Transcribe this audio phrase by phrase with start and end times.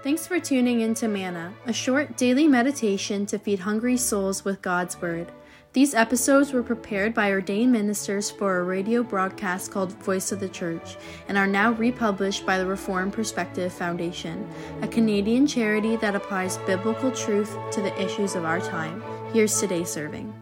[0.00, 4.62] Thanks for tuning in to Manna, a short daily meditation to feed hungry souls with
[4.62, 5.32] God's Word.
[5.72, 10.48] These episodes were prepared by ordained ministers for a radio broadcast called Voice of the
[10.48, 14.48] Church and are now republished by the Reformed Perspective Foundation,
[14.82, 19.02] a Canadian charity that applies biblical truth to the issues of our time.
[19.32, 20.32] Here's today's serving.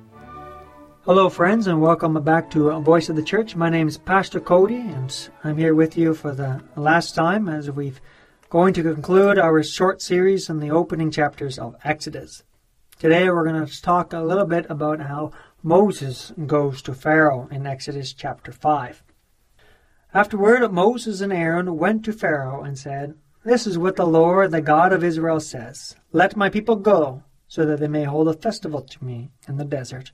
[1.06, 3.56] Hello, friends, and welcome back to Voice of the Church.
[3.56, 7.70] My name is Pastor Cody, and I'm here with you for the last time as
[7.70, 8.02] we've
[8.48, 12.44] going to conclude our short series in the opening chapters of Exodus.
[12.96, 15.32] Today we're going to talk a little bit about how
[15.64, 19.02] Moses goes to Pharaoh in Exodus chapter 5.
[20.14, 24.60] Afterward, Moses and Aaron went to Pharaoh and said, This is what the Lord, the
[24.60, 28.80] God of Israel, says Let my people go, so that they may hold a festival
[28.80, 30.12] to me in the desert.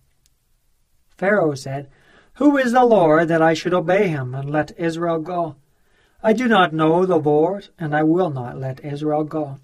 [1.18, 1.90] Pharaoh said,
[2.34, 5.56] Who is the Lord that I should obey him and let Israel go?
[6.22, 9.58] I do not know the Lord, and I will not let Israel go.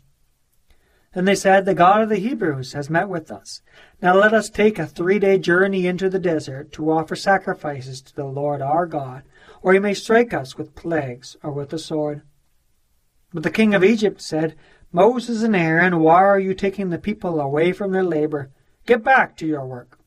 [1.14, 3.62] Then they said, The God of the Hebrews has met with us.
[4.02, 8.14] Now let us take a three day journey into the desert to offer sacrifices to
[8.14, 9.22] the Lord our God,
[9.62, 12.22] or he may strike us with plagues or with the sword.
[13.32, 14.56] But the king of Egypt said,
[14.92, 18.50] Moses and Aaron, why are you taking the people away from their labor?
[18.86, 19.98] Get back to your work.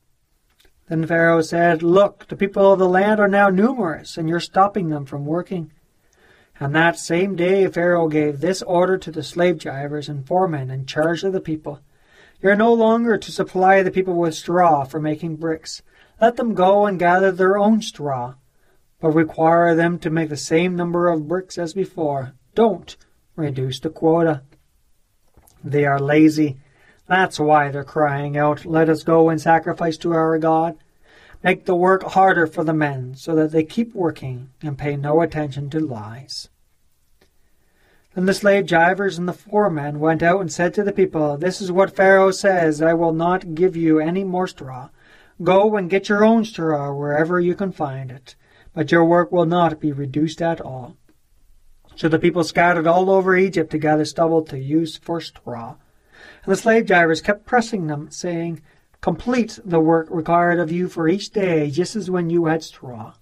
[0.88, 4.88] Then Pharaoh said, Look, the people of the land are now numerous, and you're stopping
[4.88, 5.72] them from working.
[6.60, 10.86] And that same day Pharaoh gave this order to the slave drivers and foremen in
[10.86, 11.80] charge of the people
[12.40, 15.82] You are no longer to supply the people with straw for making bricks.
[16.20, 18.34] Let them go and gather their own straw,
[19.00, 22.34] but require them to make the same number of bricks as before.
[22.54, 22.96] Don't
[23.34, 24.42] reduce the quota.
[25.64, 26.58] They are lazy.
[27.06, 30.76] That's why they're crying out, Let us go and sacrifice to our God.
[31.42, 35.20] Make the work harder for the men so that they keep working and pay no
[35.20, 36.48] attention to lies.
[38.14, 41.60] Then the slave drivers and the foremen went out and said to the people, This
[41.60, 44.90] is what Pharaoh says, I will not give you any more straw.
[45.42, 48.36] Go and get your own straw wherever you can find it,
[48.74, 50.96] but your work will not be reduced at all.
[51.96, 55.76] So the people scattered all over Egypt to gather stubble to use for straw.
[56.44, 58.60] And the slave drivers kept pressing them, saying,
[59.02, 63.14] Complete the work required of you for each day, just as when you had straw.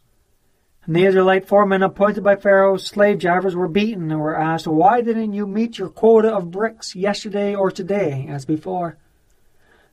[0.84, 5.00] And the Israelite foremen appointed by Pharaoh's slave drivers were beaten and were asked, Why
[5.00, 8.98] didn't you meet your quota of bricks yesterday or today, as before?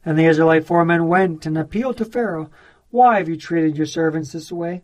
[0.04, 2.52] And the Israelite foremen went and appealed to Pharaoh,
[2.90, 4.84] Why have you treated your servants this way?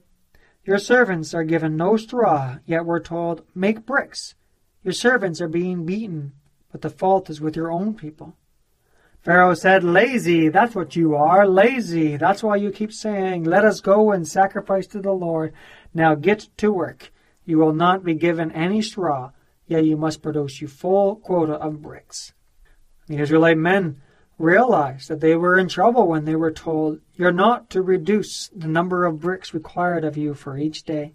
[0.63, 4.35] Your servants are given no straw, yet we're told, Make bricks.
[4.83, 6.31] Your servants are being beaten,
[6.71, 8.37] but the fault is with your own people.
[9.23, 12.17] Pharaoh said, Lazy, that's what you are, lazy.
[12.17, 15.53] That's why you keep saying, Let us go and sacrifice to the Lord.
[15.93, 17.13] Now get to work.
[17.45, 19.31] You will not be given any straw,
[19.65, 22.33] yet you must produce your full quota of bricks.
[23.07, 24.01] The Israelite men
[24.37, 28.67] realized that they were in trouble when they were told, You're not to reduce the
[28.67, 31.13] number of bricks required of you for each day.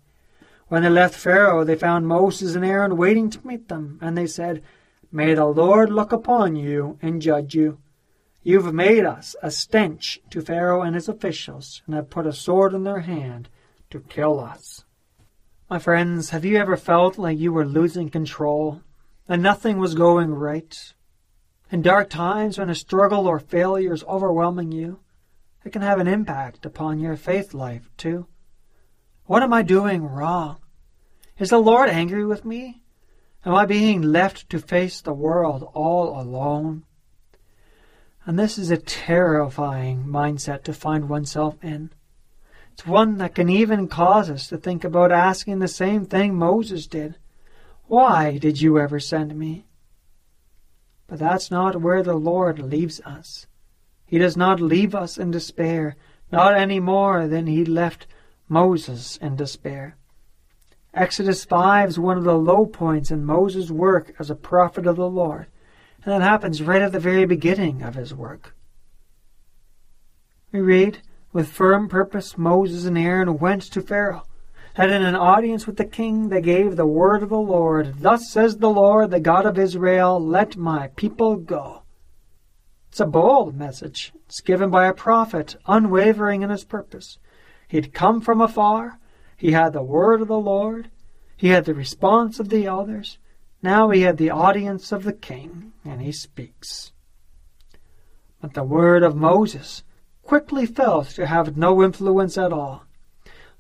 [0.69, 4.27] When they left Pharaoh, they found Moses and Aaron waiting to meet them, and they
[4.27, 4.63] said,
[5.13, 7.79] May the Lord look upon you and judge you.
[8.49, 12.73] You've made us a stench to Pharaoh and his officials, and have put a sword
[12.73, 13.51] in their hand
[13.91, 14.87] to kill us.
[15.69, 18.81] My friends, have you ever felt like you were losing control
[19.29, 20.95] and nothing was going right?
[21.71, 25.01] In dark times when a struggle or failure is overwhelming you,
[25.63, 28.29] it can have an impact upon your faith life, too.
[29.27, 30.57] What am I doing wrong?
[31.39, 32.81] Is the Lord angry with me?
[33.45, 36.87] Am I being left to face the world all alone?
[38.29, 41.91] And this is a terrifying mindset to find oneself in.
[42.75, 46.87] It's one that can even cause us to think about asking the same thing Moses
[46.87, 47.17] did
[47.87, 49.65] Why did you ever send me?
[51.07, 53.47] But that's not where the Lord leaves us.
[54.05, 55.97] He does not leave us in despair,
[56.31, 58.07] not any more than he left
[58.47, 59.97] Moses in despair.
[60.93, 64.97] Exodus 5 is one of the low points in Moses' work as a prophet of
[64.97, 65.47] the Lord.
[66.09, 68.57] And that happens right at the very beginning of his work.
[70.51, 71.03] We read,
[71.35, 74.23] With firm purpose Moses and Aaron went to Pharaoh,
[74.75, 78.01] and in an audience with the king they gave the word of the Lord.
[78.01, 81.83] Thus says the Lord, the God of Israel, Let my people go.
[82.89, 84.15] It's a bold message.
[84.25, 87.19] It's given by a prophet, unwavering in his purpose.
[87.69, 88.99] He'd come from afar.
[89.37, 90.91] He had the word of the Lord.
[91.37, 93.19] He had the response of the elders.
[93.63, 96.93] Now he had the audience of the king, and he speaks.
[98.41, 99.83] But the word of Moses
[100.23, 102.85] quickly fell to have no influence at all.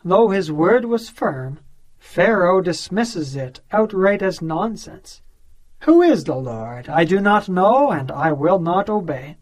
[0.04, 1.58] Though his word was firm,
[1.98, 5.20] Pharaoh dismisses it outright as nonsense.
[5.80, 6.88] Who is the Lord?
[6.88, 9.36] I do not know, and I will not obey.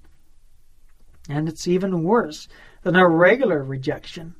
[1.28, 2.48] And it's even worse
[2.82, 4.36] than a regular rejection.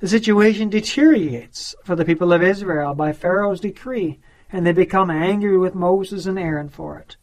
[0.00, 5.58] The situation deteriorates for the people of Israel by Pharaoh's decree, and they become angry
[5.58, 7.16] with Moses and Aaron for it.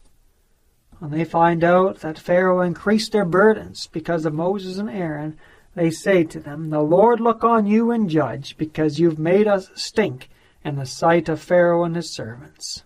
[0.99, 5.37] When they find out that Pharaoh increased their burdens because of Moses and Aaron,
[5.75, 9.69] they say to them, The Lord look on you and judge, because you've made us
[9.75, 10.29] stink
[10.63, 12.83] in the sight of Pharaoh and his servants.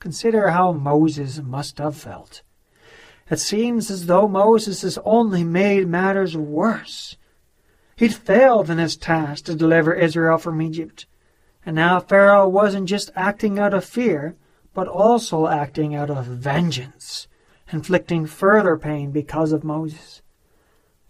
[0.00, 2.42] Consider how Moses must have felt.
[3.30, 7.16] It seems as though Moses has only made matters worse.
[7.96, 11.06] He'd failed in his task to deliver Israel from Egypt,
[11.66, 14.36] and now Pharaoh wasn't just acting out of fear,
[14.72, 17.26] but also acting out of vengeance,
[17.72, 20.22] inflicting further pain because of Moses.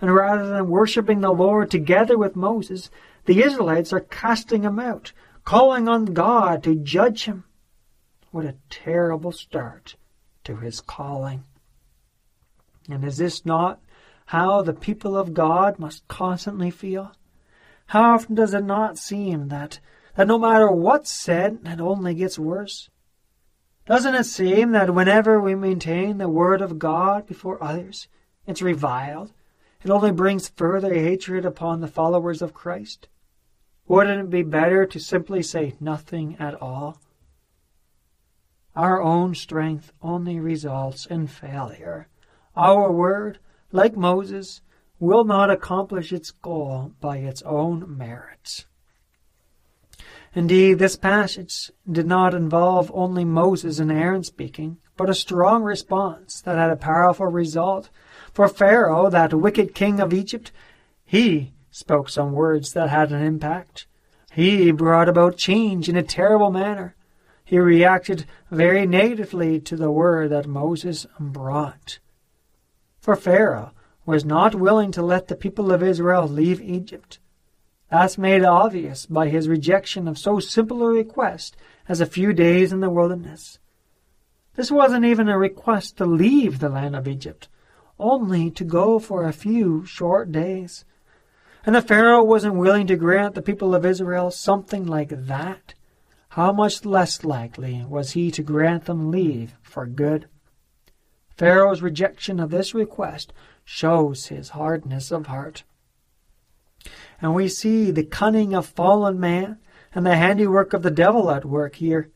[0.00, 2.90] And rather than worshipping the Lord together with Moses,
[3.26, 5.12] the Israelites are casting him out,
[5.44, 7.44] calling on God to judge him.
[8.30, 9.96] What a terrible start
[10.44, 11.44] to his calling.
[12.88, 13.80] And is this not
[14.26, 17.12] how the people of God must constantly feel?
[17.86, 19.80] How often does it not seem that,
[20.16, 22.88] that no matter what's said, it only gets worse?
[23.86, 28.08] Doesn't it seem that whenever we maintain the word of God before others,
[28.46, 29.32] it's reviled
[29.86, 33.06] it only brings further hatred upon the followers of Christ.
[33.86, 37.00] Wouldn't it be better to simply say nothing at all?
[38.74, 42.08] Our own strength only results in failure.
[42.56, 43.38] Our word,
[43.70, 44.60] like Moses,
[44.98, 48.66] will not accomplish its goal by its own merits.
[50.36, 56.42] Indeed, this passage did not involve only Moses and Aaron speaking, but a strong response
[56.42, 57.88] that had a powerful result
[58.34, 60.52] for Pharaoh, that wicked king of Egypt,
[61.06, 63.86] he spoke some words that had an impact.
[64.30, 66.96] He brought about change in a terrible manner.
[67.42, 71.98] He reacted very negatively to the word that Moses brought.
[73.00, 73.72] For Pharaoh
[74.04, 77.20] was not willing to let the people of Israel leave Egypt.
[77.90, 81.56] That's made obvious by his rejection of so simple a request
[81.88, 83.58] as a few days in the wilderness.
[84.56, 87.48] This wasn't even a request to leave the land of Egypt,
[87.98, 90.84] only to go for a few short days.
[91.64, 95.74] And the Pharaoh wasn't willing to grant the people of Israel something like that.
[96.30, 100.28] How much less likely was he to grant them leave for good?
[101.36, 103.32] Pharaoh's rejection of this request
[103.64, 105.64] shows his hardness of heart.
[107.20, 109.58] And we see the cunning of fallen man
[109.94, 112.10] and the handiwork of the devil at work here.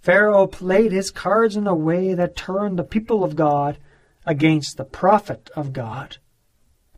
[0.00, 3.78] Pharaoh played his cards in a way that turned the people of God
[4.26, 6.18] against the prophet of God.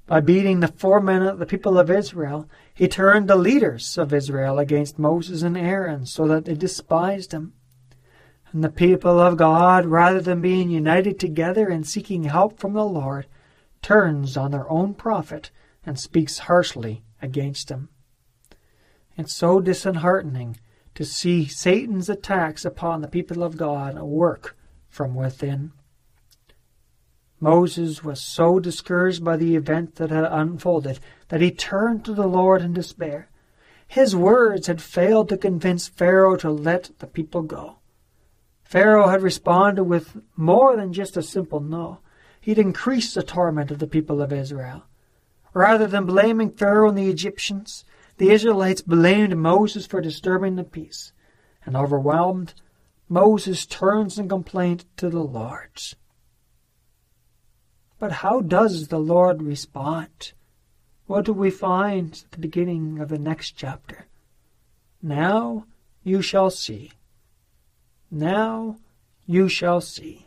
[0.06, 4.58] By beating the foremen of the people of Israel, he turned the leaders of Israel
[4.58, 7.52] against Moses and Aaron so that they despised him.
[8.52, 12.84] And the people of God, rather than being united together and seeking help from the
[12.84, 13.26] Lord,
[13.82, 15.50] turns on their own prophet
[15.84, 17.88] and speaks harshly against him.
[19.16, 20.58] It's so disheartening
[20.94, 24.56] to see Satan's attacks upon the people of God work
[24.88, 25.72] from within.
[27.38, 32.26] Moses was so discouraged by the event that had unfolded that he turned to the
[32.26, 33.28] Lord in despair.
[33.86, 37.78] His words had failed to convince Pharaoh to let the people go.
[38.64, 42.00] Pharaoh had responded with more than just a simple no.
[42.40, 44.86] He'd increased the torment of the people of Israel.
[45.56, 47.86] Rather than blaming Pharaoh and the Egyptians,
[48.18, 51.14] the Israelites blamed Moses for disturbing the peace.
[51.64, 52.52] And overwhelmed,
[53.08, 55.80] Moses turns in complaint to the Lord.
[57.98, 60.34] But how does the Lord respond?
[61.06, 64.08] What do we find at the beginning of the next chapter?
[65.00, 65.64] Now
[66.04, 66.92] you shall see.
[68.10, 68.76] Now
[69.25, 70.25] you shall see.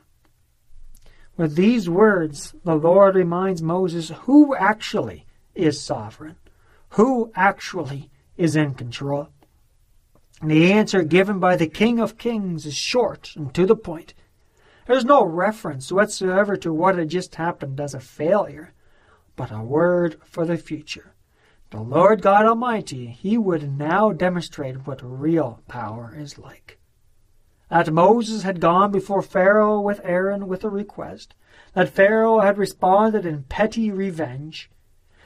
[1.39, 6.36] With these words, the Lord reminds Moses who actually is sovereign,
[6.89, 9.29] who actually is in control.
[10.41, 14.13] And the answer given by the King of Kings is short and to the point.
[14.86, 18.74] There's no reference whatsoever to what had just happened as a failure,
[19.38, 21.13] but a word for the future.
[21.69, 26.78] The Lord God Almighty, He would now demonstrate what real power is like.
[27.70, 31.36] That Moses had gone before Pharaoh with Aaron with a request,
[31.74, 34.72] that Pharaoh had responded in petty revenge,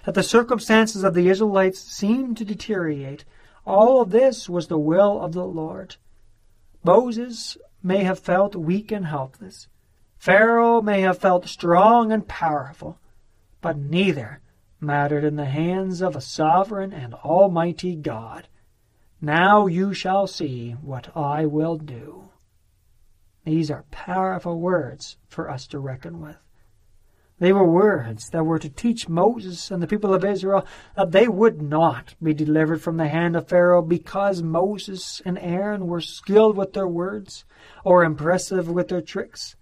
[0.05, 3.23] that the circumstances of the Israelites seemed to deteriorate,
[3.65, 5.95] all of this was the will of the Lord.
[6.83, 9.69] Moses may have felt weak and helpless.
[10.17, 12.99] Pharaoh may have felt strong and powerful,
[13.61, 14.41] but neither
[14.81, 18.49] mattered in the hands of a sovereign and almighty God.
[19.21, 22.29] Now you shall see what I will do.
[23.45, 26.37] These are powerful words for us to reckon with.
[27.39, 31.27] They were words that were to teach Moses and the people of Israel that they
[31.27, 36.55] would not be delivered from the hand of Pharaoh because Moses and Aaron were skilled
[36.55, 37.43] with their words
[37.83, 39.55] or impressive with their tricks.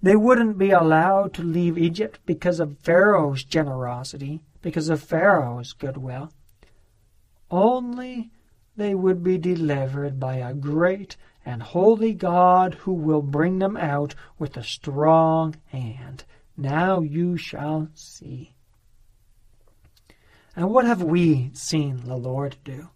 [0.00, 6.32] They wouldn't be allowed to leave Egypt because of Pharaoh's generosity, because of Pharaoh's goodwill.
[7.50, 8.30] Only
[8.76, 14.14] they would be delivered by a great and holy God who will bring them out
[14.38, 16.24] with a strong hand.
[16.56, 18.54] Now you shall see.
[20.56, 22.88] And what have we seen the Lord do?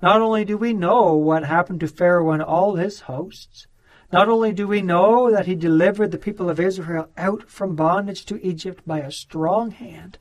[0.00, 3.66] Not only do we know what happened to Pharaoh and all his hosts,
[4.12, 8.26] not only do we know that he delivered the people of Israel out from bondage
[8.26, 10.18] to Egypt by a strong hand,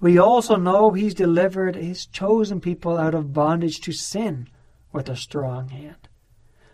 [0.00, 4.48] we also know he's delivered his chosen people out of bondage to sin
[4.92, 6.08] with a strong hand.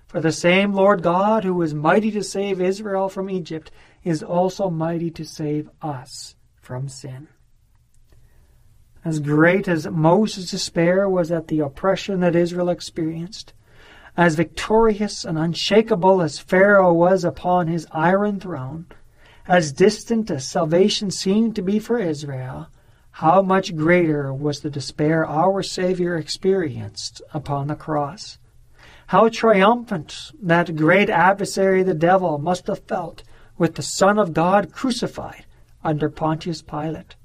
[0.09, 3.71] For the same Lord God who was mighty to save Israel from Egypt
[4.03, 7.29] is also mighty to save us from sin.
[9.05, 13.53] As great as Moses' despair was at the oppression that Israel experienced,
[14.17, 18.87] as victorious and unshakable as Pharaoh was upon his iron throne,
[19.47, 22.69] as distant as salvation seemed to be for Israel,
[23.11, 28.39] how much greater was the despair our Savior experienced upon the cross.
[29.09, 33.23] How triumphant that great adversary the devil must have felt
[33.57, 35.47] with the Son of God crucified
[35.83, 37.17] under Pontius Pilate.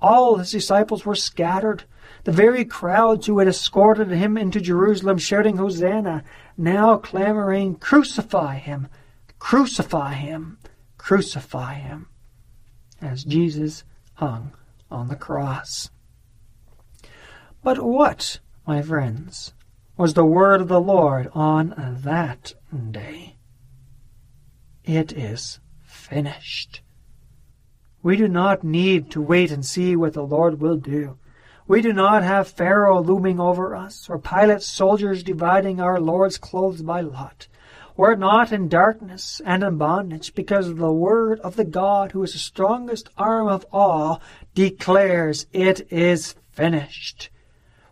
[0.00, 1.82] All his disciples were scattered.
[2.22, 6.22] The very crowds who had escorted him into Jerusalem shouting Hosanna,
[6.56, 8.86] now clamoring, Crucify him!
[9.40, 10.58] Crucify him!
[10.96, 12.06] Crucify him!
[13.02, 13.82] As Jesus
[14.14, 14.52] hung
[14.92, 15.90] on the cross.
[17.64, 19.54] But what, my friends,
[19.96, 22.54] was the word of the Lord on that
[22.90, 23.36] day?
[24.84, 26.82] It is finished.
[28.02, 31.18] We do not need to wait and see what the Lord will do.
[31.66, 36.82] We do not have Pharaoh looming over us, or Pilate's soldiers dividing our Lord's clothes
[36.82, 37.48] by lot.
[37.96, 42.34] We're not in darkness and in bondage, because the word of the God who is
[42.34, 44.20] the strongest arm of all
[44.54, 47.30] declares it is finished.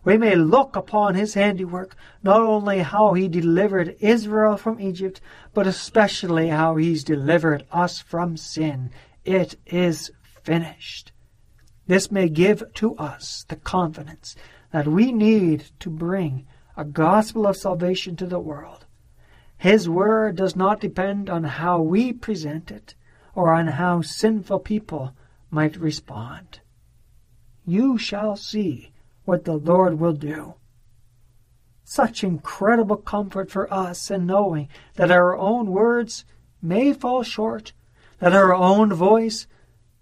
[0.05, 5.19] We may look upon his handiwork, not only how he delivered Israel from Egypt,
[5.51, 8.91] but especially how he's delivered us from sin.
[9.25, 10.11] It is
[10.43, 11.11] finished.
[11.87, 14.35] This may give to us the confidence
[14.71, 16.45] that we need to bring
[16.77, 18.85] a gospel of salvation to the world.
[19.57, 22.93] His word does not depend on how we present it
[23.33, 25.15] or on how sinful people
[25.49, 26.59] might respond.
[27.65, 28.91] You shall see
[29.25, 30.55] what the Lord will do.
[31.83, 36.25] Such incredible comfort for us in knowing that our own words
[36.61, 37.73] may fall short,
[38.19, 39.47] that our own voice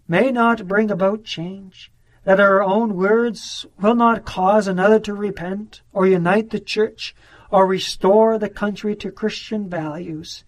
[0.08, 1.92] may not bring about change,
[2.24, 7.16] that our own words will not cause another to repent or unite the church
[7.52, 10.44] or restore the country to Christian values,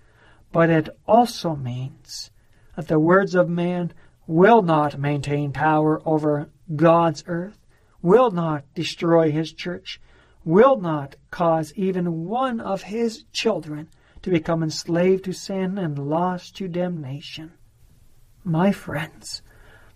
[0.52, 2.32] but it also means
[2.76, 3.92] that the words of man
[4.26, 7.60] will not maintain power over God's earth,
[8.06, 10.00] will not destroy his church,
[10.44, 13.90] will not cause even one of his children
[14.22, 17.52] to become enslaved to sin and lost to damnation.
[18.44, 19.42] My friends,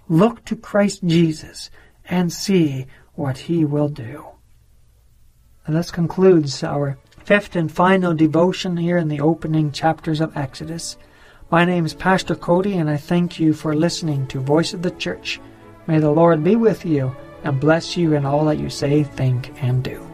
[0.07, 1.69] look to Christ Jesus
[2.03, 4.25] and see what he will do.
[5.67, 10.97] And this concludes our fifth and final devotion here in the opening chapters of Exodus.
[11.51, 14.89] My name is Pastor Cody, and I thank you for listening to Voice of the
[14.89, 15.39] Church.
[15.85, 19.51] May the Lord be with you and bless you in all that you say, think,
[19.61, 20.08] and do.